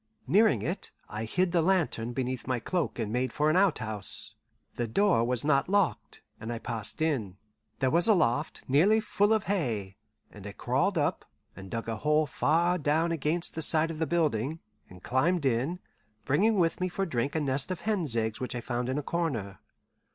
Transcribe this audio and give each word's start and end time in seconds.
Nearing 0.25 0.63
it, 0.63 0.89
I 1.09 1.25
hid 1.25 1.51
the 1.51 1.61
lantern 1.61 2.11
beneath 2.11 2.47
my 2.47 2.59
cloak 2.59 2.97
and 2.97 3.13
made 3.13 3.31
for 3.31 3.51
an 3.51 3.55
outhouse. 3.55 4.33
The 4.73 4.87
door 4.87 5.23
was 5.23 5.45
not 5.45 5.69
locked, 5.69 6.23
and 6.39 6.51
I 6.51 6.57
passed 6.57 7.03
in. 7.03 7.37
There 7.77 7.91
was 7.91 8.07
a 8.07 8.15
loft 8.15 8.63
nearly 8.67 8.99
full 8.99 9.31
of 9.31 9.43
hay, 9.43 9.97
and 10.31 10.47
I 10.47 10.53
crawled 10.53 10.97
up, 10.97 11.23
and 11.55 11.69
dug 11.69 11.87
a 11.87 11.97
hole 11.97 12.25
far 12.25 12.79
down 12.79 13.11
against 13.11 13.53
the 13.53 13.61
side 13.61 13.91
of 13.91 13.99
the 13.99 14.07
building, 14.07 14.59
and 14.89 15.03
climbed 15.03 15.45
in, 15.45 15.77
bringing 16.25 16.57
with 16.57 16.81
me 16.81 16.89
for 16.89 17.05
drink 17.05 17.35
a 17.35 17.39
nest 17.39 17.69
of 17.69 17.81
hen's 17.81 18.17
eggs 18.17 18.39
which 18.41 18.55
I 18.55 18.59
found 18.61 18.89
in 18.89 18.97
a 18.97 19.03
corner. 19.03 19.59